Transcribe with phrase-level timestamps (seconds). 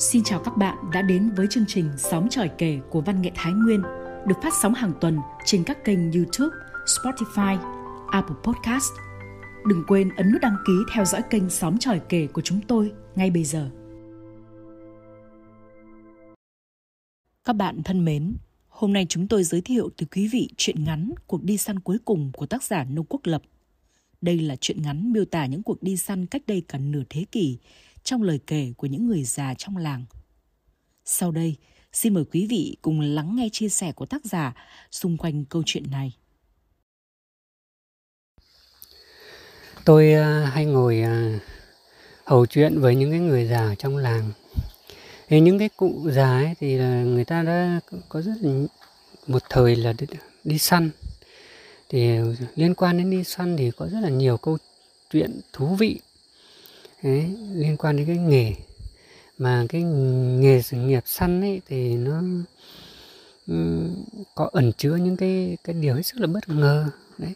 [0.00, 3.30] Xin chào các bạn đã đến với chương trình Sóng tròi kể của Văn nghệ
[3.34, 3.82] Thái Nguyên
[4.26, 6.56] được phát sóng hàng tuần trên các kênh YouTube,
[6.86, 7.58] Spotify,
[8.10, 8.92] Apple Podcast.
[9.66, 12.92] Đừng quên ấn nút đăng ký theo dõi kênh Sóng tròi kể của chúng tôi
[13.14, 13.70] ngay bây giờ.
[17.44, 18.36] Các bạn thân mến,
[18.68, 21.98] hôm nay chúng tôi giới thiệu tới quý vị truyện ngắn Cuộc đi săn cuối
[22.04, 23.42] cùng của tác giả Nông Quốc Lập.
[24.20, 27.24] Đây là truyện ngắn miêu tả những cuộc đi săn cách đây cả nửa thế
[27.32, 27.58] kỷ
[28.04, 30.04] trong lời kể của những người già trong làng.
[31.04, 31.56] Sau đây,
[31.92, 34.54] xin mời quý vị cùng lắng nghe chia sẻ của tác giả
[34.90, 36.12] xung quanh câu chuyện này.
[39.84, 41.38] Tôi à, hay ngồi à,
[42.24, 44.32] hầu chuyện với những cái người già trong làng.
[45.28, 48.52] Thì những cái cụ già ấy thì là người ta đã có rất là
[49.26, 50.06] một thời là đi,
[50.44, 50.90] đi săn.
[51.88, 52.18] Thì
[52.56, 54.58] liên quan đến đi săn thì có rất là nhiều câu
[55.10, 56.00] chuyện thú vị
[57.02, 58.54] Đấy, liên quan đến cái nghề.
[59.38, 62.22] Mà cái nghề sự nghiệp săn ấy thì nó
[63.46, 63.94] um,
[64.34, 66.86] có ẩn chứa những cái cái điều hết sức là bất ngờ.
[67.18, 67.34] Đấy.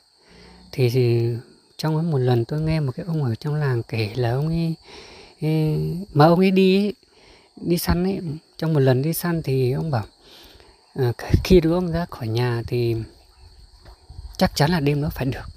[0.73, 1.29] Thì, thì
[1.77, 4.75] trong một lần tôi nghe một cái ông ở trong làng kể là ông ấy,
[5.41, 5.79] ấy
[6.12, 6.95] mà ông ấy đi ấy,
[7.57, 8.20] đi săn ấy
[8.59, 10.05] trong một lần đi săn thì ông bảo
[10.95, 11.12] à,
[11.45, 12.97] khi đưa ông ra khỏi nhà thì
[14.39, 15.54] chắc chắn là đêm đó phải được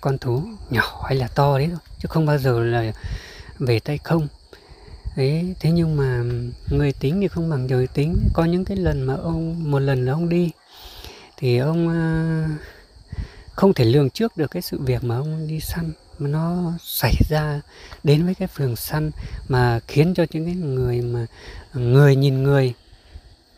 [0.00, 2.92] con thú nhỏ hay là to đấy thôi, chứ không bao giờ là
[3.58, 4.28] về tay không.
[5.16, 6.22] Ấy thế nhưng mà
[6.70, 8.16] người tính thì không bằng trời tính.
[8.32, 10.50] Có những cái lần mà ông, một lần là ông đi,
[11.36, 12.48] thì ông à,
[13.52, 15.92] không thể lường trước được cái sự việc mà ông đi săn.
[16.18, 17.60] Mà nó xảy ra
[18.04, 19.10] đến với cái phường săn
[19.48, 21.26] mà khiến cho những cái người mà
[21.74, 22.74] người nhìn người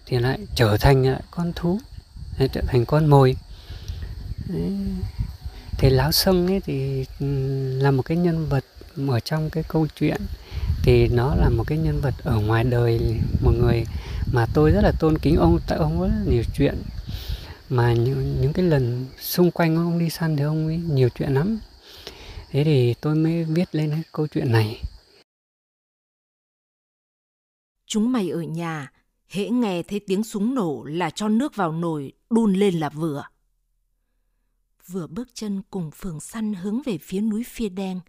[0.07, 1.79] thì lại trở thành lại con thú
[2.53, 3.37] trở thành con mồi.
[4.49, 4.73] Đấy
[5.79, 7.05] thì lão sưng ấy thì
[7.81, 8.65] là một cái nhân vật
[9.09, 10.21] ở trong cái câu chuyện.
[10.83, 13.85] Thì nó là một cái nhân vật ở ngoài đời một người
[14.33, 15.37] mà tôi rất là tôn kính.
[15.37, 16.75] Ông tại ông có rất nhiều chuyện.
[17.71, 21.35] Mà những, những cái lần xung quanh ông đi săn thì ông ấy nhiều chuyện
[21.35, 21.59] lắm.
[22.51, 24.83] Thế thì tôi mới viết lên cái câu chuyện này.
[27.87, 28.93] Chúng mày ở nhà
[29.29, 33.25] hễ nghe thấy tiếng súng nổ là cho nước vào nồi đun lên là vừa
[34.89, 38.01] vừa bước chân cùng phường săn hướng về phía núi phía đen,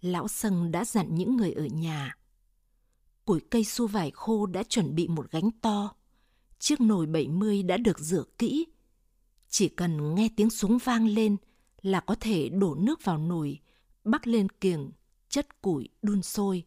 [0.00, 2.16] lão sân đã dặn những người ở nhà.
[3.24, 5.94] Củi cây su vải khô đã chuẩn bị một gánh to.
[6.58, 8.66] Chiếc nồi 70 đã được rửa kỹ.
[9.48, 11.36] Chỉ cần nghe tiếng súng vang lên
[11.82, 13.58] là có thể đổ nước vào nồi,
[14.04, 14.90] bắc lên kiềng,
[15.28, 16.62] chất củi đun sôi,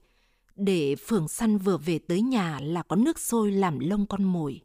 [0.56, 4.62] để phường săn vừa về tới nhà là có nước sôi làm lông con mồi.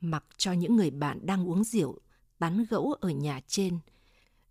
[0.00, 1.98] Mặc cho những người bạn đang uống rượu
[2.38, 3.78] tán gẫu ở nhà trên.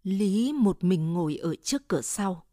[0.04, 2.44] Lý một mình ngồi ở trước cửa sau.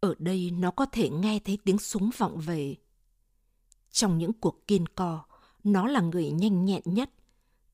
[0.00, 2.76] Ở đây nó có thể nghe thấy tiếng súng vọng về.
[3.90, 5.24] Trong những cuộc kiên co,
[5.64, 7.10] nó là người nhanh nhẹn nhất.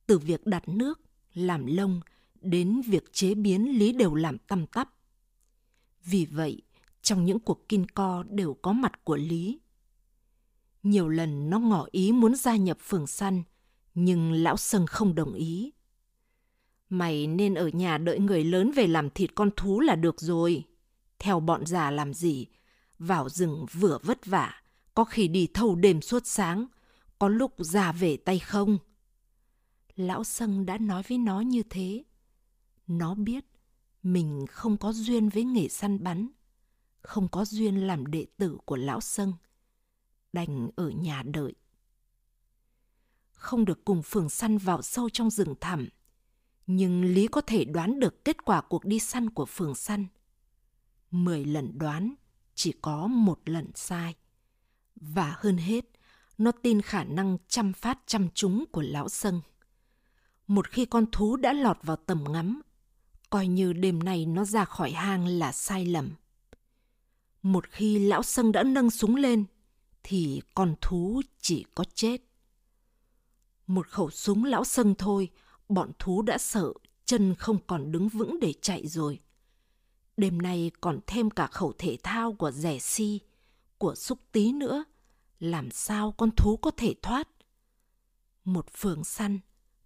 [0.06, 1.00] Từ việc đặt nước,
[1.34, 2.00] làm lông,
[2.40, 4.94] đến việc chế biến Lý đều làm tăm tắp.
[6.04, 6.62] Vì vậy,
[7.02, 9.60] trong những cuộc kinh co đều có mặt của Lý.
[10.82, 13.42] Nhiều lần nó ngỏ ý muốn gia nhập phường săn,
[13.94, 15.70] nhưng lão sơn không đồng ý.
[16.90, 20.64] Mày nên ở nhà đợi người lớn về làm thịt con thú là được rồi.
[21.18, 22.46] Theo bọn già làm gì?
[22.98, 24.62] Vào rừng vừa vất vả,
[24.94, 26.66] có khi đi thâu đêm suốt sáng,
[27.18, 28.78] có lúc già về tay không.
[29.96, 32.04] Lão Sân đã nói với nó như thế.
[32.86, 33.44] Nó biết
[34.02, 36.28] mình không có duyên với nghề săn bắn,
[37.00, 39.32] không có duyên làm đệ tử của lão Sân.
[40.32, 41.54] Đành ở nhà đợi.
[43.32, 45.88] Không được cùng phường săn vào sâu trong rừng thẳm,
[46.70, 50.06] nhưng Lý có thể đoán được kết quả cuộc đi săn của phường săn.
[51.10, 52.14] Mười lần đoán,
[52.54, 54.14] chỉ có một lần sai.
[54.96, 55.84] Và hơn hết,
[56.38, 59.40] nó tin khả năng chăm phát chăm trúng của lão sân.
[60.46, 62.62] Một khi con thú đã lọt vào tầm ngắm,
[63.30, 66.10] coi như đêm nay nó ra khỏi hang là sai lầm.
[67.42, 69.44] Một khi lão sân đã nâng súng lên,
[70.02, 72.20] thì con thú chỉ có chết.
[73.66, 75.30] Một khẩu súng lão sân thôi,
[75.68, 76.72] bọn thú đã sợ,
[77.04, 79.20] chân không còn đứng vững để chạy rồi.
[80.16, 83.20] Đêm nay còn thêm cả khẩu thể thao của rẻ si,
[83.78, 84.84] của xúc tí nữa.
[85.40, 87.28] Làm sao con thú có thể thoát?
[88.44, 89.38] Một phường săn,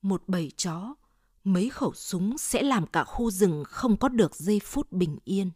[0.02, 0.94] một bầy chó,
[1.44, 5.50] mấy khẩu súng sẽ làm cả khu rừng không có được giây phút bình yên.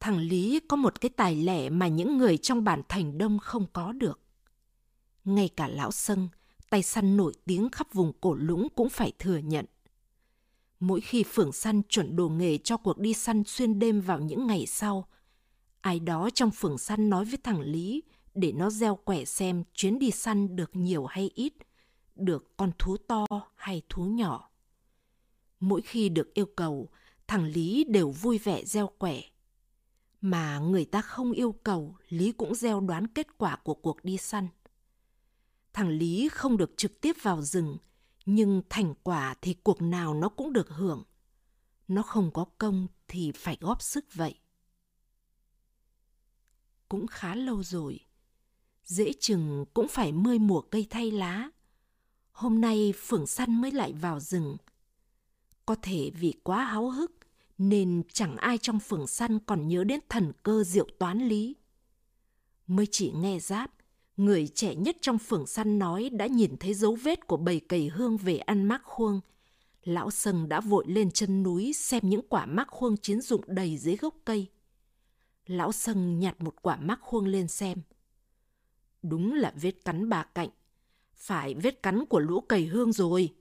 [0.00, 3.66] Thằng Lý có một cái tài lẻ mà những người trong bản thành đông không
[3.72, 4.20] có được.
[5.24, 6.28] Ngay cả lão Sân,
[6.70, 9.64] tay săn nổi tiếng khắp vùng cổ lũng cũng phải thừa nhận.
[10.80, 14.46] Mỗi khi phượng săn chuẩn đồ nghề cho cuộc đi săn xuyên đêm vào những
[14.46, 15.08] ngày sau,
[15.86, 18.02] Ai đó trong phường săn nói với thằng Lý
[18.34, 21.52] để nó gieo quẻ xem chuyến đi săn được nhiều hay ít,
[22.14, 24.50] được con thú to hay thú nhỏ.
[25.60, 26.88] Mỗi khi được yêu cầu,
[27.26, 29.22] thằng Lý đều vui vẻ gieo quẻ.
[30.20, 34.16] Mà người ta không yêu cầu, Lý cũng gieo đoán kết quả của cuộc đi
[34.16, 34.48] săn.
[35.76, 37.76] Thằng Lý không được trực tiếp vào rừng,
[38.26, 41.04] nhưng thành quả thì cuộc nào nó cũng được hưởng.
[41.88, 44.38] Nó không có công thì phải góp sức vậy.
[46.88, 48.00] Cũng khá lâu rồi,
[48.84, 51.50] dễ chừng cũng phải mươi mùa cây thay lá.
[52.32, 54.56] Hôm nay phượng săn mới lại vào rừng.
[55.66, 57.12] Có thể vì quá háo hức
[57.58, 61.56] nên chẳng ai trong phường săn còn nhớ đến thần cơ diệu toán lý.
[62.66, 63.75] Mới chỉ nghe giáp,
[64.16, 67.88] người trẻ nhất trong phường săn nói đã nhìn thấy dấu vết của bầy cầy
[67.88, 69.20] hương về ăn mác khuông.
[69.84, 73.76] Lão Sừng đã vội lên chân núi xem những quả mác khuông chiến dụng đầy
[73.76, 74.46] dưới gốc cây.
[75.46, 77.78] Lão Sừng nhặt một quả mác khuông lên xem.
[79.02, 80.48] Đúng là vết cắn bà cạnh.
[81.14, 83.34] Phải vết cắn của lũ cầy hương rồi.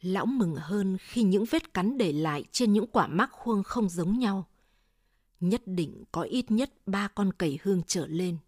[0.00, 3.88] Lão mừng hơn khi những vết cắn để lại trên những quả mác khuông không
[3.88, 4.48] giống nhau.
[5.40, 8.38] Nhất định có ít nhất ba con cầy hương trở lên.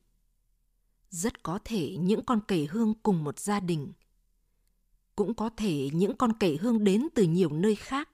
[1.10, 3.93] Rất có thể những con cầy hương cùng một gia đình.
[5.16, 8.08] Cũng có thể những con cầy hương đến từ nhiều nơi khác.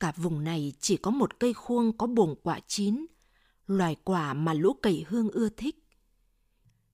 [0.00, 3.06] Cả vùng này chỉ có một cây khuông có bồn quả chín,
[3.66, 5.84] loài quả mà lũ cầy hương ưa thích.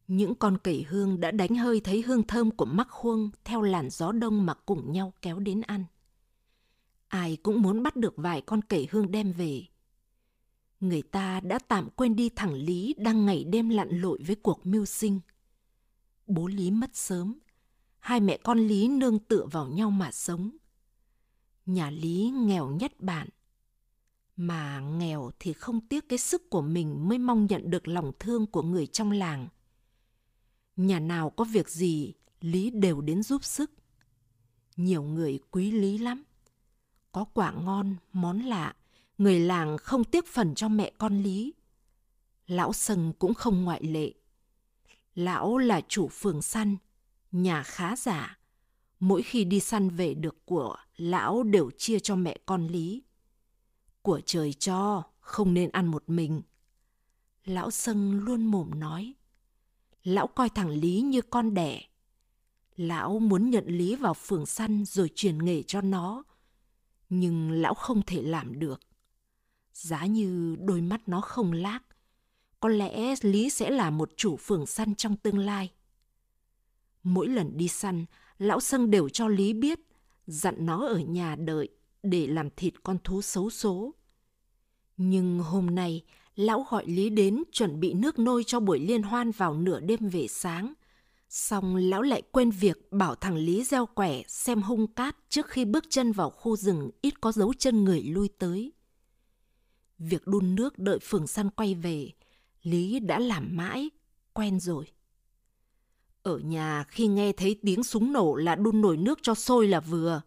[0.08, 3.90] Những con cầy hương đã đánh hơi thấy hương thơm của mắc khuông theo làn
[3.90, 5.84] gió đông mà cùng nhau kéo đến ăn.
[7.08, 9.62] Ai cũng muốn bắt được vài con cầy hương đem về.
[10.84, 14.66] Người ta đã tạm quên đi thằng Lý đang ngày đêm lặn lội với cuộc
[14.66, 15.20] mưu sinh.
[16.26, 17.38] Bố Lý mất sớm,
[17.98, 20.50] hai mẹ con Lý nương tựa vào nhau mà sống.
[21.66, 23.28] Nhà Lý nghèo nhất bản,
[24.36, 28.46] mà nghèo thì không tiếc cái sức của mình mới mong nhận được lòng thương
[28.46, 29.48] của người trong làng
[30.76, 33.70] Nhà nào có việc gì, Lý đều đến giúp sức.
[34.76, 36.24] Nhiều người quý Lý lắm.
[37.12, 38.74] Có quả ngon, món lạ,
[39.18, 41.54] người làng không tiếc phần cho mẹ con Lý.
[42.46, 44.12] Lão Sừng cũng không ngoại lệ.
[45.14, 46.76] Lão là chủ phường săn,
[47.32, 48.38] nhà khá giả.
[49.00, 53.02] Mỗi khi đi săn về được của, lão đều chia cho mẹ con Lý.
[54.02, 56.42] Của trời cho, không nên ăn một mình.
[57.44, 59.14] Lão Sân luôn mồm nói
[60.04, 61.82] lão coi thằng Lý như con đẻ.
[62.76, 66.22] Lão muốn nhận Lý vào phường săn rồi truyền nghề cho nó,
[67.08, 68.80] nhưng lão không thể làm được.
[69.74, 71.82] Giá như đôi mắt nó không lác,
[72.60, 75.72] có lẽ Lý sẽ là một chủ phường săn trong tương lai.
[77.02, 78.04] Mỗi lần đi săn,
[78.38, 79.80] lão Sân đều cho Lý biết,
[80.26, 81.68] dặn nó ở nhà đợi
[82.02, 83.94] để làm thịt con thú xấu số.
[84.96, 86.04] Nhưng hôm nay,
[86.36, 90.08] lão gọi Lý đến chuẩn bị nước nôi cho buổi liên hoan vào nửa đêm
[90.08, 90.74] về sáng.
[91.28, 95.64] Xong lão lại quên việc bảo thằng Lý gieo quẻ xem hung cát trước khi
[95.64, 98.72] bước chân vào khu rừng ít có dấu chân người lui tới.
[99.98, 102.10] Việc đun nước đợi phường săn quay về,
[102.62, 103.90] Lý đã làm mãi,
[104.32, 104.86] quen rồi.
[106.22, 109.80] Ở nhà khi nghe thấy tiếng súng nổ là đun nồi nước cho sôi là
[109.80, 110.22] vừa.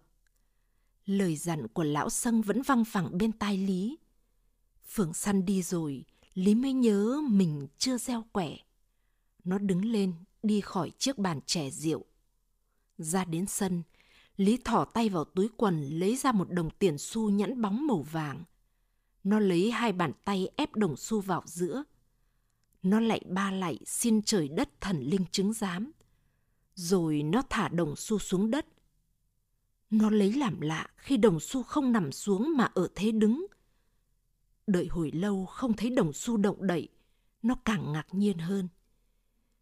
[1.06, 3.98] Lời dặn của lão Sân vẫn văng phẳng bên tai Lý.
[4.90, 8.58] phường săn đi rồi, Lý mới nhớ mình chưa gieo quẻ.
[9.44, 12.06] Nó đứng lên, đi khỏi chiếc bàn chè rượu.
[12.98, 13.84] Ra đến sân,
[14.38, 18.02] Lý thỏ tay vào túi quần lấy ra một đồng tiền xu nhẵn bóng màu
[18.02, 18.44] vàng.
[19.28, 21.84] Nó lấy hai bàn tay ép đồng xu vào giữa.
[22.84, 25.92] Nó lạy ba lạy xin trời đất thần linh chứng giám.
[26.76, 28.66] Rồi nó thả đồng xu xuống đất.
[29.90, 33.46] Nó lấy làm lạ khi đồng xu không nằm xuống mà ở thế đứng
[34.68, 36.88] Đợi hồi lâu không thấy đồng xu động đậy,
[37.42, 38.68] nó càng ngạc nhiên hơn.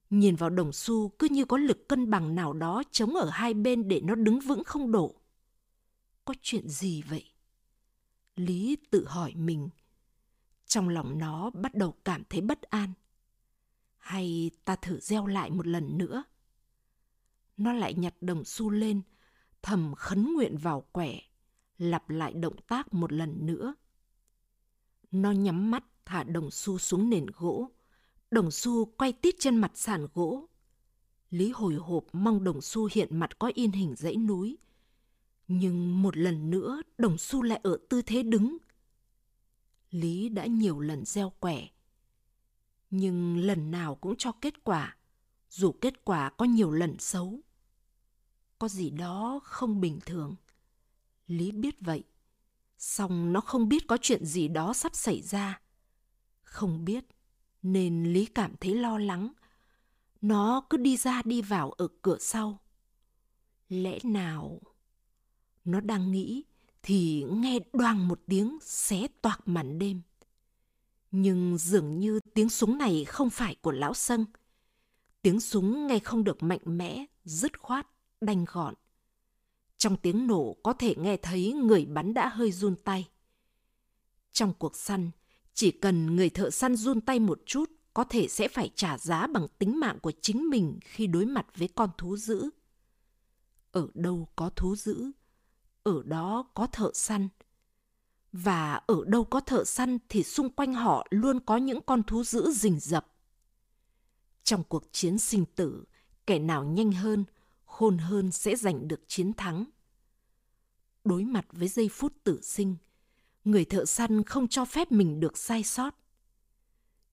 [0.09, 3.53] Nhìn vào đồng xu cứ như có lực cân bằng nào đó chống ở hai
[3.53, 5.15] bên để nó đứng vững không đổ.
[6.25, 7.34] Có chuyện gì vậy?
[8.35, 9.69] Lý tự hỏi mình.
[10.65, 12.93] Trong lòng nó bắt đầu cảm thấy bất an.
[13.97, 16.23] Hay ta thử gieo lại một lần nữa?
[17.57, 19.01] Nó lại nhặt đồng xu lên,
[19.61, 21.19] thầm khấn nguyện vào quẻ,
[21.77, 23.75] lặp lại động tác một lần nữa.
[25.11, 27.71] Nó nhắm mắt thả đồng xu xuống nền gỗ.
[28.31, 30.49] Đồng xu quay tít trên mặt sàn gỗ.
[31.29, 34.57] Lý hồi hộp mong đồng xu hiện mặt có in hình dãy núi.
[35.47, 38.57] Nhưng một lần nữa đồng xu lại ở tư thế đứng.
[39.91, 41.67] Lý đã nhiều lần gieo quẻ.
[42.89, 44.97] Nhưng lần nào cũng cho kết quả,
[45.49, 47.39] dù kết quả có nhiều lần xấu.
[48.59, 50.35] Có gì đó không bình thường.
[51.27, 52.03] Lý biết vậy.
[52.77, 55.61] song nó không biết có chuyện gì đó sắp xảy ra.
[56.43, 57.05] Không biết,
[57.61, 59.33] nên Lý cảm thấy lo lắng.
[60.21, 62.59] Nó cứ đi ra đi vào ở cửa sau.
[63.69, 64.59] Lẽ nào...
[65.65, 66.43] Nó đang nghĩ
[66.83, 70.01] thì nghe đoàng một tiếng xé toạc màn đêm.
[71.11, 74.25] Nhưng dường như tiếng súng này không phải của lão sân.
[75.21, 77.87] Tiếng súng nghe không được mạnh mẽ, dứt khoát,
[78.21, 78.73] đanh gọn.
[79.77, 83.09] Trong tiếng nổ có thể nghe thấy người bắn đã hơi run tay.
[84.31, 85.11] Trong cuộc săn,
[85.53, 89.27] chỉ cần người thợ săn run tay một chút có thể sẽ phải trả giá
[89.27, 92.49] bằng tính mạng của chính mình khi đối mặt với con thú dữ.
[93.71, 95.11] Ở đâu có thú dữ,
[95.85, 97.27] ở đó có thợ săn.
[98.31, 102.23] Và ở đâu có thợ săn thì xung quanh họ luôn có những con thú
[102.23, 103.07] dữ rình rập.
[104.43, 105.83] Trong cuộc chiến sinh tử,
[106.27, 107.25] kẻ nào nhanh hơn,
[107.65, 109.65] khôn hơn sẽ giành được chiến thắng.
[111.03, 112.75] Đối mặt với giây phút tử sinh,
[113.43, 115.95] người thợ săn không cho phép mình được sai sót.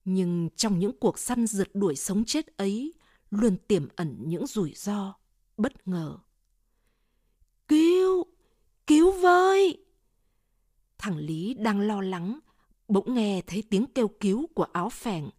[0.05, 2.93] Nhưng trong những cuộc săn rượt đuổi sống chết ấy
[3.31, 5.15] luôn tiềm ẩn những rủi ro,
[5.57, 6.17] bất ngờ.
[7.67, 8.32] Cứu!
[8.87, 9.85] Cứu với!
[10.97, 12.39] Thằng Lý đang lo lắng,
[12.87, 15.29] bỗng nghe thấy tiếng kêu cứu của áo phèn,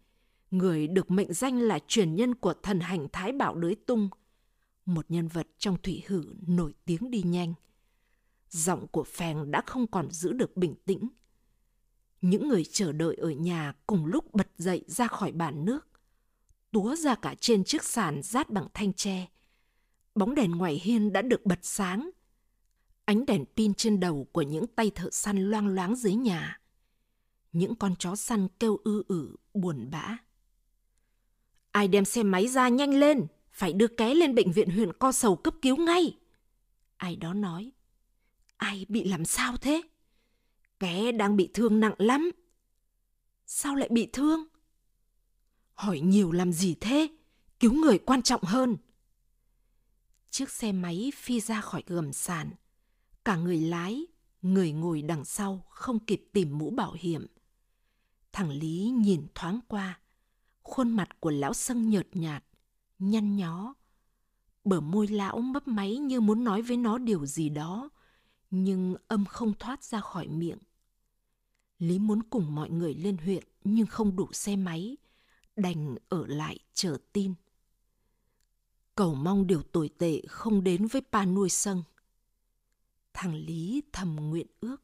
[0.50, 4.08] người được mệnh danh là truyền nhân của thần hành Thái Bảo Đới Tung,
[4.86, 7.54] một nhân vật trong thủy hử nổi tiếng đi nhanh.
[8.50, 11.08] Giọng của phèn đã không còn giữ được bình tĩnh.
[12.20, 15.88] Những người chờ đợi ở nhà cùng lúc bật dậy ra khỏi bàn nước,
[16.70, 19.28] túa ra cả trên chiếc sàn rát bằng thanh tre.
[20.14, 22.10] Bóng đèn ngoài hiên đã được bật sáng,
[23.04, 26.60] Ánh đèn pin trên đầu của những tay thợ săn loang loáng dưới nhà.
[27.52, 30.16] Những con chó săn kêu ư ử, buồn bã.
[31.70, 35.12] Ai đem xe máy ra nhanh lên, phải đưa ké lên bệnh viện huyện Co
[35.12, 36.18] Sầu cấp cứu ngay.
[36.96, 37.72] Ai đó nói.
[38.56, 39.82] Ai bị làm sao thế?
[40.80, 42.30] Ké đang bị thương nặng lắm.
[43.46, 44.44] Sao lại bị thương?
[45.74, 47.08] Hỏi nhiều làm gì thế?
[47.60, 48.76] Cứu người quan trọng hơn.
[50.30, 52.50] Chiếc xe máy phi ra khỏi gầm sàn
[53.24, 54.06] Cả người lái,
[54.42, 57.26] người ngồi đằng sau không kịp tìm mũ bảo hiểm.
[58.32, 60.00] Thằng Lý nhìn thoáng qua,
[60.62, 62.44] khuôn mặt của lão sân nhợt nhạt,
[62.98, 63.74] nhăn nhó.
[64.64, 67.90] Bờ môi lão mấp máy như muốn nói với nó điều gì đó,
[68.50, 70.58] nhưng âm không thoát ra khỏi miệng.
[71.78, 74.96] Lý muốn cùng mọi người lên huyện nhưng không đủ xe máy,
[75.56, 77.34] đành ở lại chờ tin.
[78.94, 81.82] Cầu mong điều tồi tệ không đến với pa nuôi sân.
[83.14, 84.82] Thằng Lý thầm nguyện ước.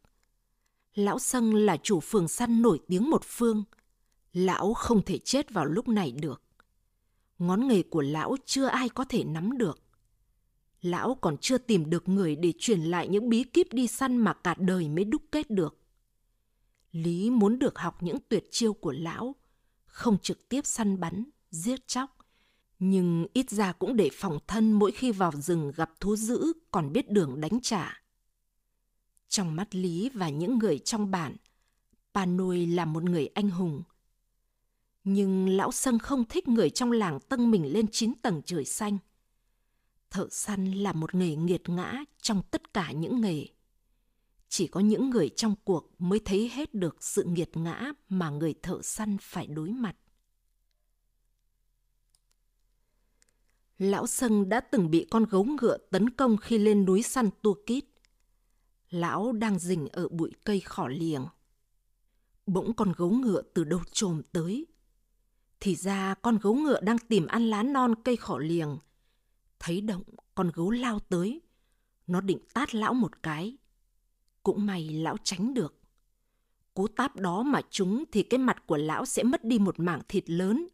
[0.95, 3.65] Lão Sân là chủ phường săn nổi tiếng một phương.
[4.33, 6.43] Lão không thể chết vào lúc này được.
[7.39, 9.83] Ngón nghề của lão chưa ai có thể nắm được.
[10.83, 14.33] Lão còn chưa tìm được người để truyền lại những bí kíp đi săn mà
[14.33, 15.77] cả đời mới đúc kết được.
[16.93, 19.35] Lý muốn được học những tuyệt chiêu của lão,
[19.87, 22.17] không trực tiếp săn bắn, giết chóc,
[22.79, 26.93] nhưng ít ra cũng để phòng thân mỗi khi vào rừng gặp thú dữ còn
[26.93, 28.00] biết đường đánh trả.
[29.31, 31.37] Trong mắt Lý và những người trong bản,
[32.15, 33.83] Panoi là một người anh hùng.
[35.05, 38.99] Nhưng lão Sân không thích người trong làng tâng mình lên chín tầng trời xanh.
[40.11, 43.47] Thợ săn là một nghề nghiệt ngã trong tất cả những nghề.
[44.49, 48.55] Chỉ có những người trong cuộc mới thấy hết được sự nghiệt ngã mà người
[48.63, 49.97] thợ săn phải đối mặt.
[53.79, 57.55] Lão Sân đã từng bị con gấu ngựa tấn công khi lên núi săn tua
[57.67, 57.85] kít
[58.91, 61.27] lão đang rình ở bụi cây khỏ liềng.
[62.47, 64.67] Bỗng con gấu ngựa từ đâu trồm tới.
[65.61, 68.79] Thì ra con gấu ngựa đang tìm ăn lá non cây khỏ liềng.
[69.59, 70.03] Thấy động,
[70.35, 71.41] con gấu lao tới.
[72.07, 73.57] Nó định tát lão một cái.
[74.43, 75.81] Cũng may lão tránh được.
[76.75, 80.01] Cú tát đó mà chúng thì cái mặt của lão sẽ mất đi một mảng
[80.09, 80.69] thịt lớn.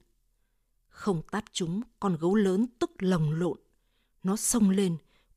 [0.88, 3.58] Không tát chúng, con gấu lớn tức lồng lộn.
[4.22, 4.96] Nó xông lên,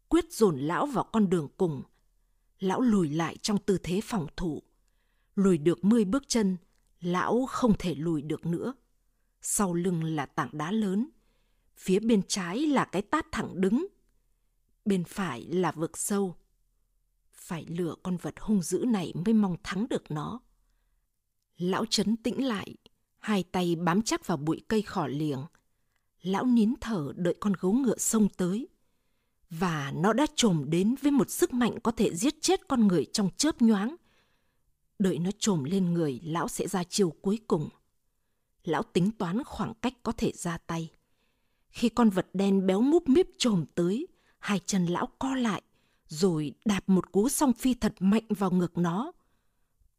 [0.10, 1.84] quyết dồn lão vào con đường cùng–
[2.60, 4.64] lão lùi lại trong tư thế phòng thủ.
[5.36, 6.58] Lùi được mươi bước chân,
[7.02, 8.74] lão không thể lùi được nữa.
[9.42, 11.10] Sau lưng là tảng đá lớn,
[11.76, 13.88] phía bên trái là cái tát thẳng đứng,
[14.86, 16.36] bên phải là vực sâu.
[17.32, 20.40] Phải lựa con vật hung dữ này mới mong thắng được nó.
[21.58, 22.76] Lão chấn tĩnh lại,
[23.20, 25.46] hai tay bám chắc vào bụi cây khỏ liềng.
[26.22, 28.68] Lão nín thở đợi con gấu ngựa xông tới
[29.50, 33.06] và nó đã trồm đến với một sức mạnh có thể giết chết con người
[33.14, 33.96] trong chớp nhoáng.
[35.00, 37.70] Đợi nó trồm lên người, lão sẽ ra chiều cuối cùng.
[38.64, 40.92] Lão tính toán khoảng cách có thể ra tay.
[41.70, 44.08] Khi con vật đen béo múp míp trồm tới,
[44.40, 45.62] hai chân lão co lại,
[46.08, 49.12] rồi đạp một cú song phi thật mạnh vào ngực nó.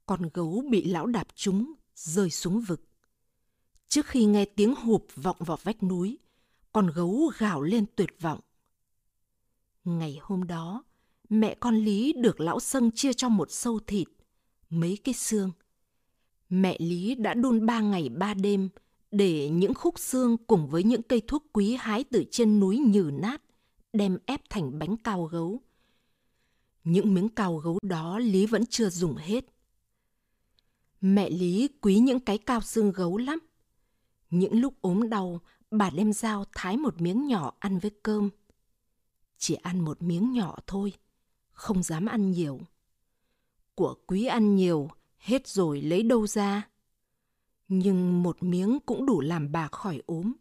[0.07, 2.83] Con gấu bị lão đạp trúng, rơi xuống vực.
[3.88, 6.19] Trước khi nghe tiếng hụp vọng vào vách núi,
[6.73, 8.40] con gấu gào lên tuyệt vọng.
[9.99, 10.85] Ngày hôm đó,
[11.29, 14.09] mẹ con Lý được lão Sân chia cho một sâu thịt,
[14.71, 15.51] mấy cái xương.
[16.49, 18.69] Mẹ Lý đã đun ba ngày ba đêm
[19.11, 23.11] để những khúc xương cùng với những cây thuốc quý hái từ trên núi nhừ
[23.13, 23.43] nát,
[23.93, 25.61] đem ép thành bánh cao gấu.
[26.85, 29.45] Những miếng cao gấu đó Lý vẫn chưa dùng hết.
[31.01, 33.39] Mẹ Lý quý những cái cao xương gấu lắm.
[34.31, 38.31] Những lúc ốm đau, bà đem dao thái một miếng nhỏ ăn với cơm.
[39.43, 40.93] Chỉ ăn một miếng nhỏ thôi,
[41.53, 42.61] không dám ăn nhiều.
[43.75, 46.69] Của quý ăn nhiều, hết rồi lấy đâu ra.
[47.69, 50.33] Nhưng một miếng cũng đủ làm bà khỏi ốm.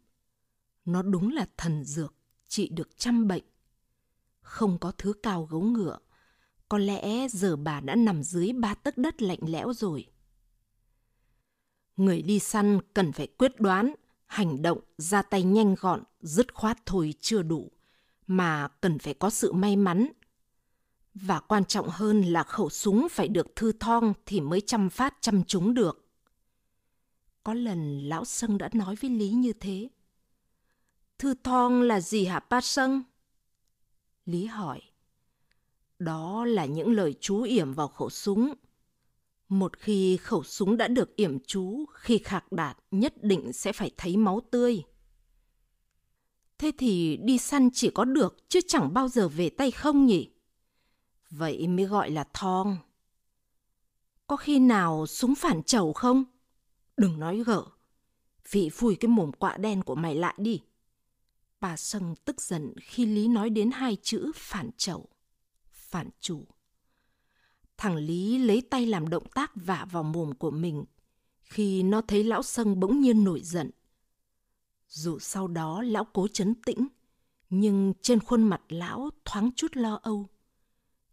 [0.84, 2.14] Nó đúng là thần dược,
[2.48, 3.42] trị được trăm bệnh.
[4.40, 5.98] Không có thứ cao gấu ngựa,
[6.68, 10.06] có lẽ giờ bà đã nằm dưới ba tấc đất lạnh lẽo rồi.
[11.96, 13.94] Người đi săn cần phải quyết đoán,
[14.26, 17.70] hành động, ra tay nhanh gọn, dứt khoát thôi chưa đủ,
[18.30, 20.12] mà cần phải có sự may mắn.
[21.14, 25.14] Và quan trọng hơn là khẩu súng phải được thư thong thì mới chăm phát
[25.20, 26.06] chăm chúng được.
[27.44, 29.88] Có lần lão Sân đã nói với Lý như thế.
[31.18, 33.02] Thư thong là gì hả ba Sân?
[34.26, 34.80] Lý hỏi.
[35.98, 38.54] Đó là những lời chú yểm vào khẩu súng.
[39.48, 43.90] Một khi khẩu súng đã được yểm chú, khi khạc đạt nhất định sẽ phải
[43.96, 44.82] thấy máu tươi.
[46.60, 50.30] Thế thì đi săn chỉ có được chứ chẳng bao giờ về tay không nhỉ?
[51.30, 52.76] Vậy mới gọi là thong.
[54.26, 56.24] Có khi nào súng phản chầu không?
[56.96, 57.64] Đừng nói gở.
[58.50, 60.60] Vị phùi cái mồm quạ đen của mày lại đi.
[61.60, 65.08] Bà Sân tức giận khi Lý nói đến hai chữ phản chầu,
[65.70, 66.44] phản chủ.
[67.76, 70.84] Thằng Lý lấy tay làm động tác vả vào mồm của mình
[71.40, 73.70] khi nó thấy lão Sân bỗng nhiên nổi giận.
[74.90, 76.88] Dù sau đó lão cố chấn tĩnh,
[77.50, 80.26] nhưng trên khuôn mặt lão thoáng chút lo âu.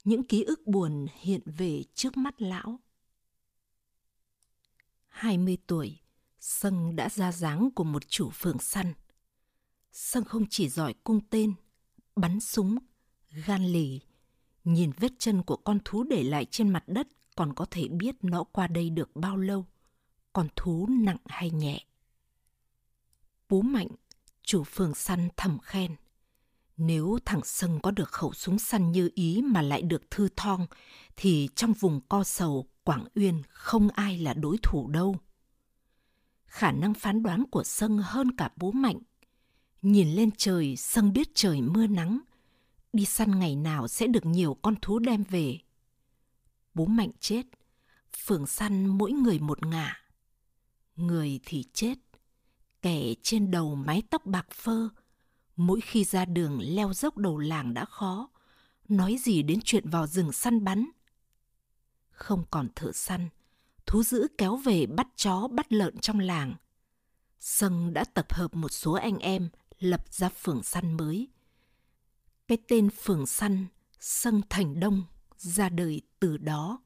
[0.03, 2.79] Những ký ức buồn hiện về trước mắt lão.
[5.07, 5.97] 20 tuổi,
[6.39, 8.93] Sân đã ra dáng của một chủ phường săn.
[9.91, 11.53] Sân không chỉ giỏi cung tên,
[12.15, 12.77] bắn súng,
[13.45, 13.99] gan lì,
[14.63, 18.15] nhìn vết chân của con thú để lại trên mặt đất còn có thể biết
[18.21, 19.65] nó qua đây được bao lâu,
[20.33, 21.85] con thú nặng hay nhẹ.
[23.49, 23.87] Bố Mạnh,
[24.43, 25.95] chủ phường săn thầm khen.
[26.77, 30.65] Nếu thằng Sân có được khẩu súng săn như ý mà lại được thư thong,
[31.15, 35.17] thì trong vùng co sầu, Quảng Uyên không ai là đối thủ đâu.
[36.45, 38.99] Khả năng phán đoán của Sân hơn cả bố Mạnh.
[39.81, 42.19] Nhìn lên trời, Sân biết trời mưa nắng.
[42.93, 45.59] Đi săn ngày nào sẽ được nhiều con thú đem về.
[46.73, 47.45] Bố Mạnh chết,
[48.17, 49.97] phường săn mỗi người một ngả.
[50.95, 51.95] Người thì chết,
[52.87, 54.89] kẻ trên đầu mái tóc bạc phơ,
[55.55, 58.29] mỗi khi ra đường leo dốc đầu làng đã khó,
[58.89, 60.89] nói gì đến chuyện vào rừng săn bắn.
[62.09, 63.29] Không còn thợ săn,
[63.85, 66.55] thú dữ kéo về bắt chó bắt lợn trong làng.
[67.39, 71.27] Sân đã tập hợp một số anh em lập ra phường săn mới.
[72.47, 73.65] Cái tên phường săn
[73.99, 75.03] Sân Thành Đông
[75.37, 76.81] ra đời từ đó.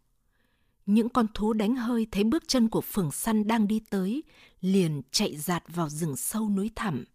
[0.85, 4.23] Những con thú đánh hơi thấy bước chân của phường săn đang đi tới,
[4.61, 7.05] liền chạy giạt vào rừng sâu núi thẳm.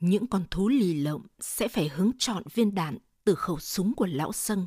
[0.00, 4.06] Những con thú lì lợm sẽ phải hứng chọn viên đạn từ khẩu súng của
[4.06, 4.66] lão Sân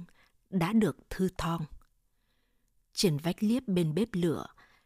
[0.50, 1.66] đã được thư thong.
[2.94, 4.46] Trên vách liếp bên bếp lửa,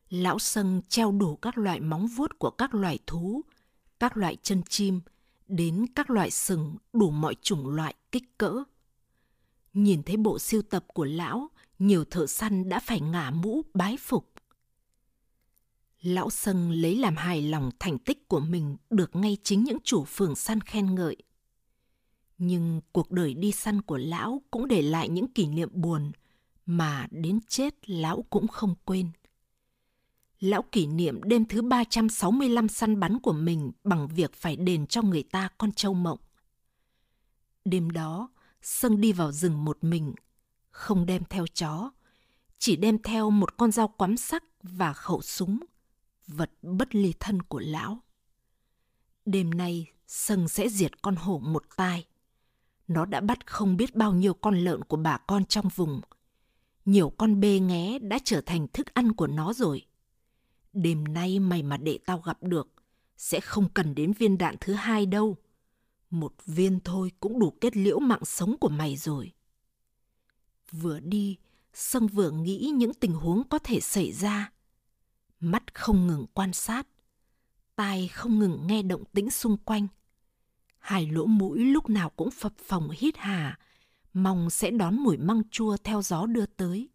[0.10, 3.42] lão Sân treo đủ các loại móng vuốt của các loài thú,
[4.00, 5.02] các loại chân chim,
[5.48, 8.64] đến các loại sừng đủ mọi chủng loại kích cỡ.
[9.74, 11.50] Nhìn thấy bộ siêu tập của lão,
[11.82, 14.32] nhiều thợ săn đã phải ngả mũ bái phục.
[16.02, 20.06] Lão Sân lấy làm hài lòng thành tích của mình được ngay chính những chủ
[20.06, 21.18] phường săn khen ngợi.
[22.38, 26.12] Nhưng cuộc đời đi săn của lão cũng để lại những kỷ niệm buồn
[26.66, 29.10] mà đến chết lão cũng không quên.
[30.40, 35.02] Lão kỷ niệm đêm thứ 365 săn bắn của mình bằng việc phải đền cho
[35.02, 36.20] người ta con trâu mộng.
[37.66, 38.30] Đêm đó,
[38.62, 40.14] Sân đi vào rừng một mình,
[40.72, 41.92] không đem theo chó,
[42.58, 45.60] chỉ đem theo một con dao quắm sắc và khẩu súng,
[46.28, 48.00] vật bất ly thân của lão.
[49.26, 52.06] Đêm nay, Sân sẽ diệt con hổ một tai.
[52.88, 56.02] Nó đã bắt không biết bao nhiêu con lợn của bà con trong vùng.
[56.86, 59.86] Nhiều con bê nghé đã trở thành thức ăn của nó rồi.
[60.74, 62.74] Đêm nay mày mà để tao gặp được,
[63.18, 65.38] sẽ không cần đến viên đạn thứ hai đâu.
[66.10, 69.32] Một viên thôi cũng đủ kết liễu mạng sống của mày rồi.
[70.72, 71.38] Vừa đi,
[71.74, 74.52] Sân vừa nghĩ những tình huống có thể xảy ra.
[75.40, 76.88] Mắt không ngừng quan sát,
[77.76, 79.88] tai không ngừng nghe động tĩnh xung quanh.
[80.80, 83.60] Hai lỗ mũi lúc nào cũng phập phồng hít hà,
[84.14, 86.90] mong sẽ đón mùi măng chua theo gió đưa tới.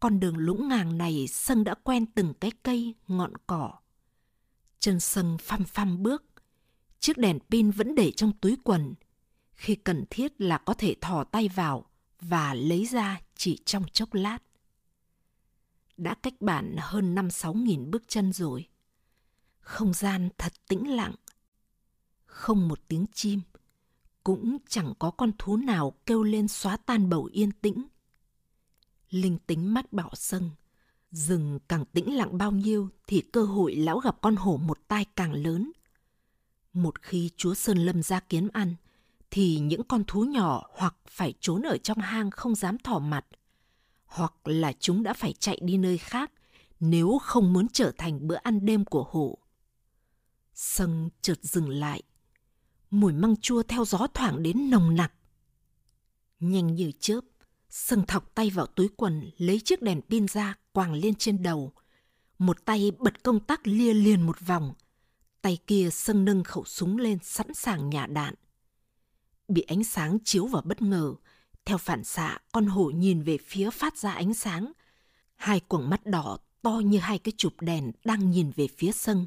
[0.00, 3.72] Con đường lũng ngàng này Sân đã quen từng cái cây, ngọn cỏ.
[4.78, 6.24] Chân Sân phăm phăm bước,
[7.00, 8.94] chiếc đèn pin vẫn để trong túi quần.
[9.52, 11.86] Khi cần thiết là có thể thò tay vào
[12.20, 14.38] và lấy ra chỉ trong chốc lát.
[15.96, 18.68] Đã cách bạn hơn năm sáu nghìn bước chân rồi.
[19.60, 21.14] Không gian thật tĩnh lặng.
[22.26, 23.40] Không một tiếng chim,
[24.24, 27.86] cũng chẳng có con thú nào kêu lên xóa tan bầu yên tĩnh.
[29.10, 30.50] Linh tính mắt bảo sân,
[31.10, 35.04] rừng càng tĩnh lặng bao nhiêu thì cơ hội lão gặp con hổ một tai
[35.16, 35.72] càng lớn.
[36.72, 38.74] Một khi chúa Sơn Lâm ra kiến ăn,
[39.34, 43.26] thì những con thú nhỏ hoặc phải trốn ở trong hang không dám thỏ mặt,
[44.06, 46.32] hoặc là chúng đã phải chạy đi nơi khác
[46.80, 49.38] nếu không muốn trở thành bữa ăn đêm của hổ.
[50.54, 52.02] Sân chợt dừng lại,
[52.90, 55.12] mùi măng chua theo gió thoảng đến nồng nặc.
[56.40, 57.20] Nhanh như chớp,
[57.68, 61.72] Sân thọc tay vào túi quần, lấy chiếc đèn pin ra, quàng lên trên đầu.
[62.38, 64.74] Một tay bật công tắc lia liền một vòng.
[65.42, 68.34] Tay kia Sân nâng khẩu súng lên sẵn sàng nhả đạn.
[69.48, 71.14] Bị ánh sáng chiếu vào bất ngờ,
[71.64, 74.72] theo phản xạ con hổ nhìn về phía phát ra ánh sáng.
[75.36, 79.26] Hai quầng mắt đỏ to như hai cái chụp đèn đang nhìn về phía sân,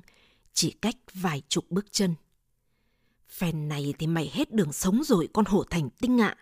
[0.54, 2.16] chỉ cách vài chục bước chân.
[3.30, 6.36] Phen này thì mày hết đường sống rồi con hổ thành tinh ạ.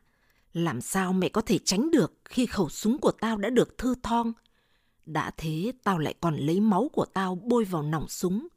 [0.54, 3.96] Làm sao mày có thể tránh được khi khẩu súng của tao đã được thư
[4.04, 4.34] thong?
[5.06, 8.48] Đã thế tao lại còn lấy máu của tao bôi vào nòng súng.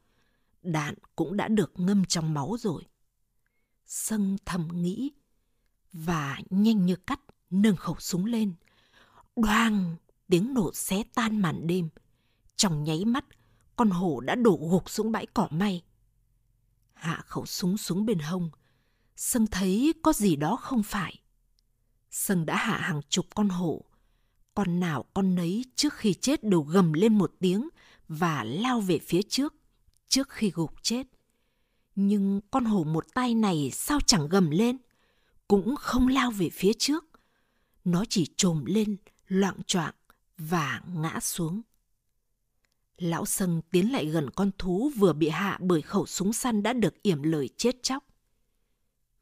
[0.62, 2.83] Đạn cũng đã được ngâm trong máu rồi.
[3.90, 5.11] Sân thầm nghĩ
[5.92, 7.20] và nhanh như cắt
[7.51, 8.55] nâng khẩu súng lên.
[9.37, 9.96] Đoàng!
[10.29, 11.88] Tiếng nổ xé tan màn đêm.
[12.57, 13.24] Trong nháy mắt,
[13.77, 15.83] con hổ đã đổ gục xuống bãi cỏ may.
[16.94, 18.51] Hạ khẩu súng xuống bên hông.
[19.16, 21.20] Sân thấy có gì đó không phải.
[22.11, 23.85] Sân đã hạ hàng chục con hổ.
[24.55, 27.68] Con nào con nấy trước khi chết đều gầm lên một tiếng
[28.09, 29.55] và lao về phía trước
[30.09, 31.07] trước khi gục chết.
[32.01, 34.77] Nhưng con hổ một tay này sao chẳng gầm lên,
[35.49, 37.05] cũng không lao về phía trước.
[37.85, 38.97] Nó chỉ trồm lên,
[39.29, 39.95] loạn choạng
[40.39, 41.63] và ngã xuống.
[42.99, 46.73] Lão Sân tiến lại gần con thú vừa bị hạ bởi khẩu súng săn đã
[46.73, 48.05] được yểm lời chết chóc.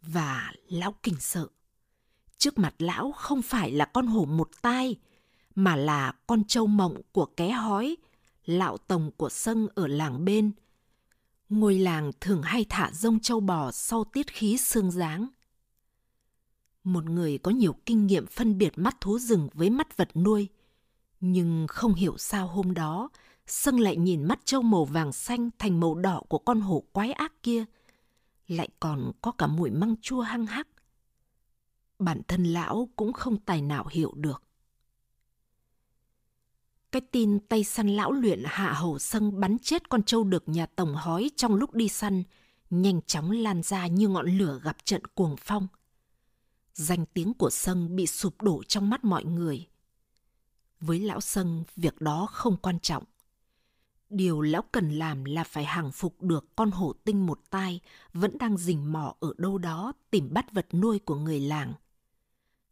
[0.02, 1.48] Và lão kinh sợ.
[2.38, 4.96] Trước mặt lão không phải là con hổ một tai,
[5.54, 7.96] mà là con trâu mộng của ké hói,
[8.44, 10.52] lão tổng của sân ở làng bên.
[11.48, 15.26] Ngôi làng thường hay thả rông châu bò sau tiết khí sương dáng.
[16.84, 20.48] Một người có nhiều kinh nghiệm phân biệt mắt thú rừng với mắt vật nuôi,
[21.20, 23.08] nhưng không hiểu sao hôm đó,
[23.46, 27.12] Sân lại nhìn mắt châu màu vàng xanh thành màu đỏ của con hổ quái
[27.12, 27.64] ác kia,
[28.48, 30.68] lại còn có cả mùi măng chua hăng hắc
[31.98, 34.42] bản thân lão cũng không tài nào hiểu được.
[36.92, 40.66] Cái tin tay săn lão luyện hạ hầu sân bắn chết con trâu được nhà
[40.66, 42.22] tổng hói trong lúc đi săn,
[42.70, 45.68] nhanh chóng lan ra như ngọn lửa gặp trận cuồng phong.
[46.74, 49.66] Danh tiếng của sân bị sụp đổ trong mắt mọi người.
[50.80, 53.04] Với lão sân, việc đó không quan trọng.
[54.10, 57.80] Điều lão cần làm là phải hàng phục được con hổ tinh một tai
[58.12, 61.72] vẫn đang rình mò ở đâu đó tìm bắt vật nuôi của người làng–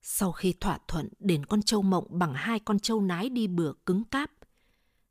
[0.06, 3.72] sau khi thỏa thuận đền con trâu mộng bằng hai con trâu nái đi bừa
[3.86, 4.30] cứng cáp,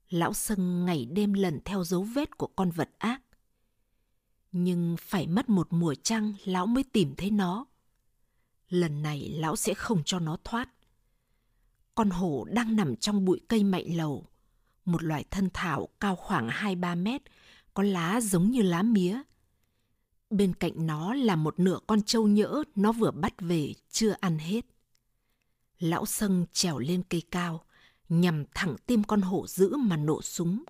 [0.10, 3.22] lão sân ngày đêm lần theo dấu vết của con vật ác.
[4.52, 7.66] Nhưng phải mất một mùa trăng lão mới tìm thấy nó.
[8.70, 10.70] Lần này lão sẽ không cho nó thoát.
[11.96, 14.28] Con hổ đang nằm trong bụi cây mạnh lầu,
[14.86, 17.22] một loại thân thảo cao khoảng 2-3 mét,
[17.74, 19.22] có lá giống như lá mía.
[20.30, 24.38] Bên cạnh nó là một nửa con trâu nhỡ nó vừa bắt về, chưa ăn
[24.38, 24.66] hết.
[25.80, 27.64] Lão Sân trèo lên cây cao,
[28.10, 30.64] nhằm thẳng tim con hổ dữ mà nổ súng.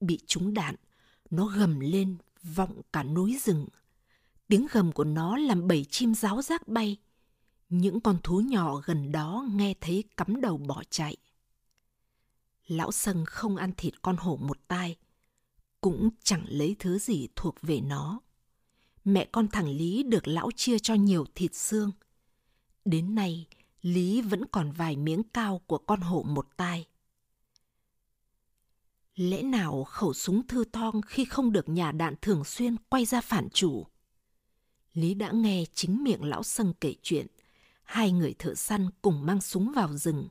[0.00, 0.74] Bị trúng đạn,
[1.30, 3.66] nó gầm lên vọng cả núi rừng.
[4.48, 6.96] Tiếng gầm của nó làm bầy chim ráo rác bay.
[7.68, 11.16] Những con thú nhỏ gần đó nghe thấy cắm đầu bỏ chạy.
[12.66, 14.96] Lão Sân không ăn thịt con hổ một tai,
[15.80, 18.20] cũng chẳng lấy thứ gì thuộc về nó.
[19.04, 21.90] Mẹ con thằng Lý được lão chia cho nhiều thịt xương.
[22.84, 23.46] Đến nay,
[23.84, 26.86] Lý vẫn còn vài miếng cao của con hổ một tai.
[29.14, 33.20] Lẽ nào khẩu súng thư thong khi không được nhà đạn thường xuyên quay ra
[33.20, 33.86] phản chủ?
[34.92, 37.26] Lý đã nghe chính miệng lão sân kể chuyện.
[37.82, 40.28] Hai người thợ săn cùng mang súng vào rừng.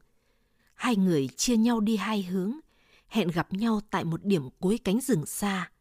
[0.74, 2.60] Hai người chia nhau đi hai hướng.
[3.08, 5.72] hẹn gặp nhau tại một điểm cuối cánh rừng xa.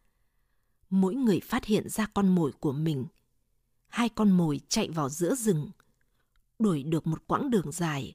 [0.89, 3.05] Mỗi người phát hiện ra con mồi của mình.
[3.87, 5.69] Hai con mồi chạy vào giữa rừng.
[6.59, 8.13] Đuổi được một quãng đường dài,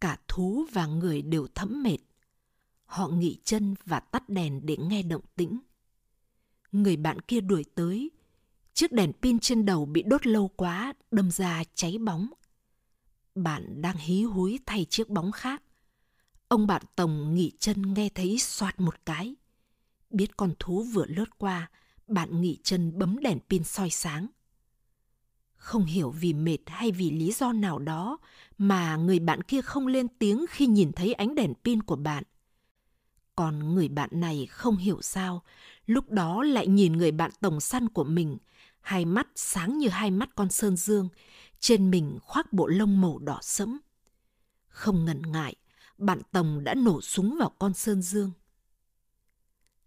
[0.00, 1.98] cả thú và người đều thấm mệt.
[2.84, 5.60] Họ nghỉ chân và tắt đèn để nghe động tĩnh.
[6.72, 8.10] Người bạn kia đuổi tới,
[8.74, 12.28] chiếc đèn pin trên đầu bị đốt lâu quá, đâm ra cháy bóng.
[13.34, 15.62] Bạn đang hí húi thay chiếc bóng khác.
[16.48, 19.34] Ông bạn Tổng nghỉ chân nghe thấy soạt một cái.
[20.10, 21.70] Biết con thú vừa lướt qua,
[22.06, 24.26] bạn nghỉ chân bấm đèn pin soi sáng.
[25.64, 28.18] Không hiểu vì mệt hay vì lý do nào đó
[28.58, 32.24] mà người bạn kia không lên tiếng khi nhìn thấy ánh đèn pin của bạn.
[33.36, 35.42] Còn người bạn này không hiểu sao,
[35.86, 38.38] lúc đó lại nhìn người bạn tổng săn của mình,
[38.80, 41.08] hai mắt sáng như hai mắt con sơn dương,
[41.60, 43.80] trên mình khoác bộ lông màu đỏ sẫm.
[44.68, 45.54] Không ngần ngại,
[45.98, 48.30] bạn tổng đã nổ súng vào con sơn dương.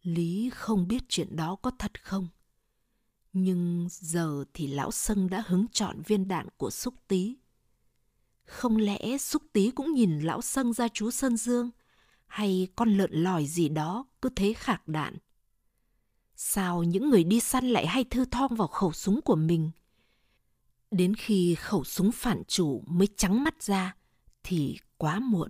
[0.03, 2.27] Lý không biết chuyện đó có thật không.
[3.39, 7.35] Nhưng giờ thì lão Sân đã hứng chọn viên đạn của xúc tí.
[8.43, 11.69] Không lẽ xúc tí cũng nhìn lão Sân ra chú Sơn Dương
[12.27, 15.17] hay con lợn lòi gì đó cứ thế khạc đạn?
[16.35, 19.71] Sao những người đi săn lại hay thư thong vào khẩu súng của mình?
[20.91, 23.95] Đến khi khẩu súng phản chủ mới trắng mắt ra
[24.43, 25.49] thì quá muộn.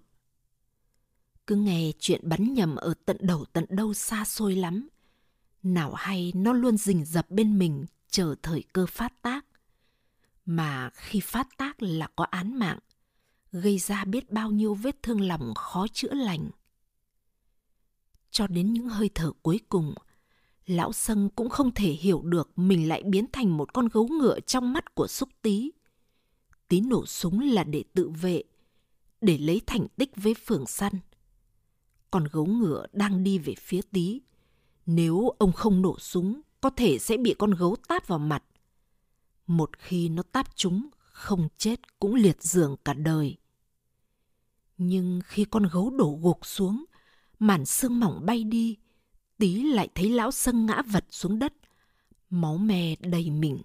[1.48, 4.90] Cứ nghe chuyện bắn nhầm ở tận đầu tận đâu xa xôi lắm.
[5.64, 9.46] Nào hay nó luôn rình rập bên mình chờ thời cơ phát tác.
[10.46, 12.80] Mà khi phát tác là có án mạng,
[13.52, 16.50] gây ra biết bao nhiêu vết thương lòng khó chữa lành.
[18.32, 19.94] Cho đến những hơi thở cuối cùng,
[20.66, 24.40] lão sân cũng không thể hiểu được mình lại biến thành một con gấu ngựa
[24.40, 25.72] trong mắt của xúc tí.
[26.68, 28.44] Tí nổ súng là để tự vệ,
[29.22, 30.94] để lấy thành tích với phường săn.
[32.12, 34.22] Còn gấu ngựa đang đi về phía tí.
[34.88, 38.44] Nếu ông không nổ súng, có thể sẽ bị con gấu tát vào mặt.
[39.48, 43.38] Một khi nó tát chúng, không chết cũng liệt giường cả đời.
[44.78, 46.86] Nhưng khi con gấu đổ gục xuống,
[47.40, 48.78] màn xương mỏng bay đi,
[49.38, 51.54] tí lại thấy lão sân ngã vật xuống đất,
[52.30, 53.62] máu me đầy mình.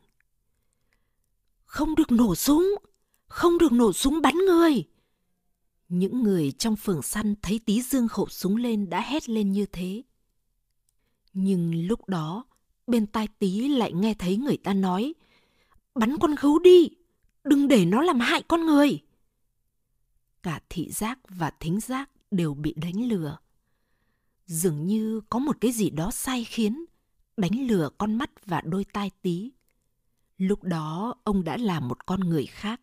[1.64, 2.74] Không được nổ súng,
[3.26, 4.84] không được nổ súng bắn người.
[5.88, 9.66] Những người trong phường săn thấy tí dương khẩu súng lên đã hét lên như
[9.66, 10.02] thế.
[11.32, 12.44] Nhưng lúc đó,
[12.86, 15.14] bên tai tí lại nghe thấy người ta nói,
[15.94, 16.88] bắn con gấu đi,
[17.44, 19.02] đừng để nó làm hại con người.
[20.42, 23.38] Cả thị giác và thính giác đều bị đánh lừa.
[24.46, 26.84] Dường như có một cái gì đó sai khiến,
[27.36, 29.50] đánh lừa con mắt và đôi tai tí.
[30.38, 32.80] Lúc đó ông đã là một con người khác.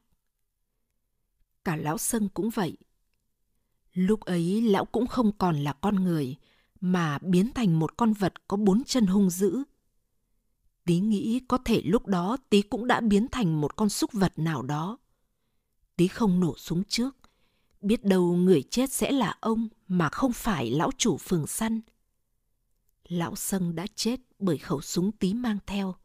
[1.63, 2.77] Cả lão Sân cũng vậy.
[3.93, 6.35] Lúc ấy lão cũng không còn là con người,
[6.81, 9.63] mà biến thành một con vật có bốn chân hung dữ.
[10.85, 14.33] Tí nghĩ có thể lúc đó tí cũng đã biến thành một con súc vật
[14.35, 14.97] nào đó.
[15.95, 17.17] Tí không nổ súng trước,
[17.81, 21.81] biết đâu người chết sẽ là ông mà không phải lão chủ phường săn.
[23.07, 25.95] Lão Sân đã chết bởi khẩu súng tí mang theo.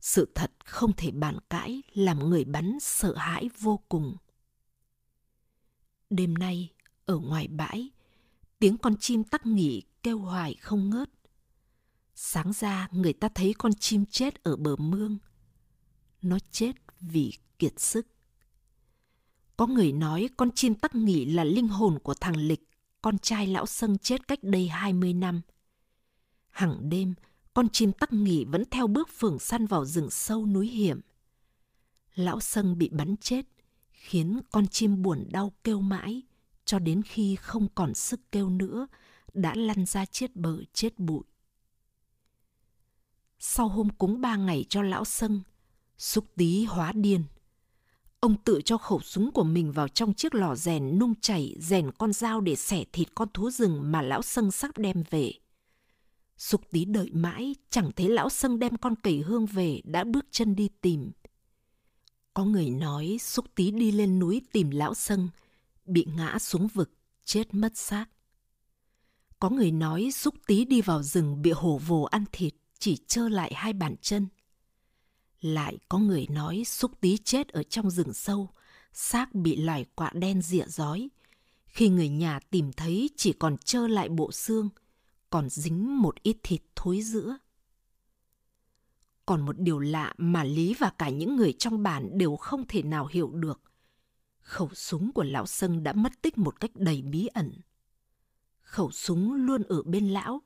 [0.00, 4.16] Sự thật không thể bàn cãi làm người bắn sợ hãi vô cùng.
[6.10, 6.72] Đêm nay,
[7.04, 7.90] ở ngoài bãi,
[8.58, 11.10] tiếng con chim tắc nghỉ kêu hoài không ngớt.
[12.14, 15.18] Sáng ra người ta thấy con chim chết ở bờ mương.
[16.22, 18.06] Nó chết vì kiệt sức.
[19.56, 22.68] Có người nói con chim tắc nghỉ là linh hồn của thằng Lịch,
[23.02, 25.40] con trai lão Sân chết cách đây 20 năm.
[26.50, 27.14] Hằng đêm,
[27.54, 31.00] con chim tắc nghỉ vẫn theo bước phường săn vào rừng sâu núi hiểm.
[32.14, 33.46] Lão Sân bị bắn chết,
[33.90, 36.22] khiến con chim buồn đau kêu mãi,
[36.66, 38.86] cho đến khi không còn sức kêu nữa,
[39.34, 41.22] đã lăn ra chết bờ chết bụi.
[43.38, 45.40] Sau hôm cúng ba ngày cho lão Sân,
[45.98, 47.24] xúc tí hóa điên.
[48.20, 51.90] Ông tự cho khẩu súng của mình vào trong chiếc lò rèn nung chảy rèn
[51.98, 55.32] con dao để xẻ thịt con thú rừng mà lão Sân sắp đem về.
[56.36, 60.26] Xúc tí đợi mãi, chẳng thấy lão Sân đem con cầy hương về đã bước
[60.30, 61.10] chân đi tìm.
[62.34, 65.28] Có người nói xúc tí đi lên núi tìm lão Sân,
[65.86, 66.90] bị ngã xuống vực,
[67.24, 68.06] chết mất xác.
[69.38, 73.28] Có người nói xúc tí đi vào rừng bị hổ vồ ăn thịt, chỉ trơ
[73.28, 74.28] lại hai bàn chân.
[75.40, 78.50] Lại có người nói xúc tí chết ở trong rừng sâu,
[78.92, 81.08] xác bị loài quạ đen rỉa rói.
[81.66, 84.68] Khi người nhà tìm thấy chỉ còn trơ lại bộ xương,
[85.30, 87.38] còn dính một ít thịt thối giữa.
[89.26, 92.82] Còn một điều lạ mà Lý và cả những người trong bản đều không thể
[92.82, 93.60] nào hiểu được.
[94.46, 97.52] Khẩu súng của lão Sân đã mất tích một cách đầy bí ẩn.
[98.62, 100.42] khẩu súng luôn ở bên lão.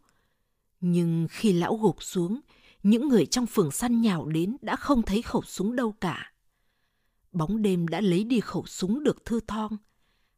[0.81, 2.41] Nhưng khi lão gục xuống,
[2.83, 6.33] những người trong phường săn nhào đến đã không thấy khẩu súng đâu cả.
[7.33, 9.77] Bóng đêm đã lấy đi khẩu súng được thư thong,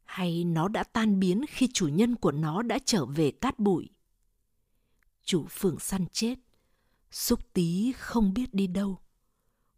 [0.05, 3.89] hay nó đã tan biến khi chủ nhân của nó đã trở về cát bụi.
[5.25, 6.39] Chủ phường săn chết,
[7.11, 8.99] xúc tí không biết đi đâu.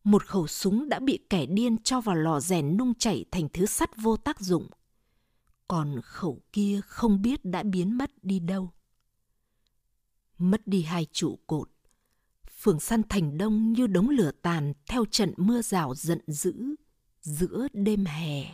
[0.04, 3.66] Một khẩu súng đã bị kẻ điên cho vào lò rèn nung chảy thành thứ
[3.66, 4.68] sắt vô tác dụng.
[5.68, 8.70] Còn khẩu kia không biết đã biến mất đi đâu.
[10.38, 11.70] Mất đi hai trụ cột.
[12.60, 16.54] Phường săn thành đông như đống lửa tàn theo trận mưa rào giận dữ
[17.20, 18.44] giữa đêm hè.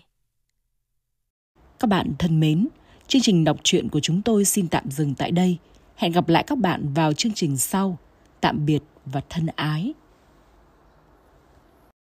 [1.79, 2.69] Các bạn thân mến,
[3.07, 5.59] chương trình đọc truyện của chúng tôi xin tạm dừng tại đây.
[5.97, 7.99] Hẹn gặp lại các bạn vào chương trình sau.
[8.41, 9.95] Tạm biệt và thân ái.